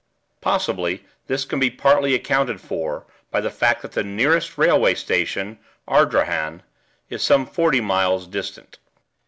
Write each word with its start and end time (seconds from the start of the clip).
Possibly 0.41 1.05
this 1.27 1.45
can 1.45 1.59
be 1.59 1.69
partly 1.69 2.15
accounted 2.15 2.59
for 2.59 3.05
by 3.29 3.39
the 3.39 3.51
fact 3.51 3.83
that 3.83 3.91
the 3.91 4.03
nearest 4.03 4.57
railway 4.57 4.95
station 4.95 5.59
(Ardrahan) 5.87 6.63
is 7.11 7.21
some 7.21 7.45
forty 7.45 7.81
miles 7.81 8.25
distant. 8.25 8.79